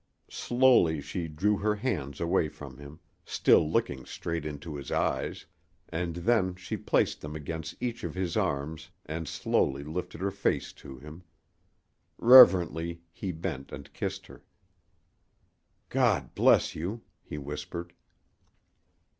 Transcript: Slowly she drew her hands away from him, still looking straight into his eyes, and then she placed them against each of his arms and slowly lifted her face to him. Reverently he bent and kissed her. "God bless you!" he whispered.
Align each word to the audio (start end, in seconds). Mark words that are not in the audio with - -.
Slowly 0.31 0.99
she 0.99 1.27
drew 1.27 1.57
her 1.57 1.75
hands 1.75 2.19
away 2.19 2.49
from 2.49 2.79
him, 2.79 2.99
still 3.23 3.69
looking 3.71 4.03
straight 4.03 4.47
into 4.47 4.75
his 4.75 4.89
eyes, 4.91 5.45
and 5.89 6.15
then 6.15 6.55
she 6.55 6.75
placed 6.75 7.21
them 7.21 7.35
against 7.35 7.75
each 7.79 8.03
of 8.03 8.15
his 8.15 8.35
arms 8.35 8.89
and 9.05 9.27
slowly 9.27 9.83
lifted 9.83 10.19
her 10.19 10.31
face 10.31 10.73
to 10.73 10.97
him. 10.97 11.21
Reverently 12.17 13.03
he 13.11 13.31
bent 13.31 13.71
and 13.71 13.93
kissed 13.93 14.25
her. 14.25 14.43
"God 15.89 16.33
bless 16.33 16.73
you!" 16.73 17.03
he 17.21 17.37
whispered. 17.37 17.93